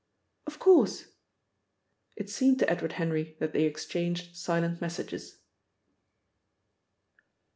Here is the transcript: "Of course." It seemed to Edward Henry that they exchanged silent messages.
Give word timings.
"Of 0.47 0.57
course." 0.57 1.11
It 2.15 2.27
seemed 2.27 2.57
to 2.57 2.67
Edward 2.67 2.93
Henry 2.93 3.35
that 3.37 3.53
they 3.53 3.65
exchanged 3.65 4.35
silent 4.35 4.81
messages. 4.81 5.37